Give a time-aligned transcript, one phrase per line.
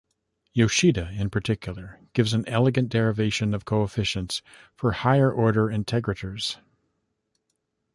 [0.53, 4.41] Yoshida, in particular, gives an elegant derivation of coefficients
[4.75, 6.57] for higher-order integrators.